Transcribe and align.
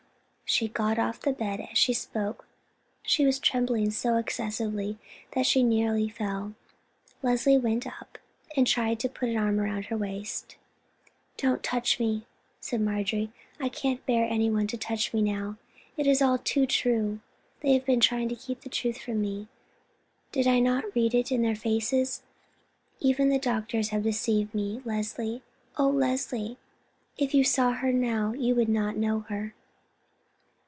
She 0.53 0.67
got 0.67 0.99
off 0.99 1.21
the 1.21 1.31
bed 1.31 1.61
as 1.71 1.77
she 1.77 1.93
spoke. 1.93 2.45
She 3.03 3.25
was 3.25 3.39
trembling 3.39 3.89
so 3.91 4.17
excessively 4.17 4.99
that 5.31 5.45
she 5.45 5.63
nearly 5.63 6.09
fell. 6.09 6.55
Leslie 7.23 7.57
went 7.57 7.87
up 7.87 8.17
and 8.57 8.67
tried 8.67 8.99
to 8.99 9.07
put 9.07 9.29
her 9.31 9.39
arm 9.39 9.59
round 9.61 9.85
her 9.85 9.95
waist. 9.95 10.57
"Don't 11.37 11.63
touch 11.63 12.01
me," 12.01 12.25
said 12.59 12.81
Marjorie. 12.81 13.31
"I 13.61 13.69
can't 13.69 14.05
bear 14.05 14.25
anyone 14.25 14.67
to 14.67 14.77
touch 14.77 15.13
me 15.13 15.21
now. 15.21 15.57
It 15.95 16.05
is 16.05 16.21
all 16.21 16.37
too 16.37 16.65
true. 16.67 17.21
They 17.61 17.71
have 17.73 17.85
been 17.85 18.01
trying 18.01 18.27
to 18.27 18.35
keep 18.35 18.59
the 18.59 18.69
truth 18.69 18.97
from 18.97 19.21
me. 19.21 19.47
Did 20.33 20.47
I 20.47 20.59
not 20.59 20.93
read 20.93 21.13
it 21.15 21.31
in 21.31 21.43
their 21.43 21.55
faces? 21.55 22.23
Even 22.99 23.29
the 23.29 23.39
doctors 23.39 23.89
have 23.89 24.03
deceived 24.03 24.53
me. 24.53 24.81
Leslie, 24.83 25.43
oh 25.77 25.87
Leslie, 25.89 26.57
if 27.17 27.33
you 27.33 27.45
saw 27.45 27.71
her 27.71 27.93
now 27.93 28.33
you 28.33 28.53
would 28.53 28.67
not 28.67 28.97
know 28.97 29.21
her." 29.29 29.55